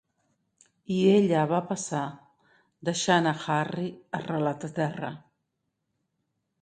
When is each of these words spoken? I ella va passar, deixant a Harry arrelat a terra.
I 0.93 0.95
ella 1.09 1.43
va 1.51 1.59
passar, 1.71 2.01
deixant 2.89 3.29
a 3.33 3.37
Harry 3.57 3.87
arrelat 4.21 4.67
a 4.69 4.71
terra. 4.81 5.13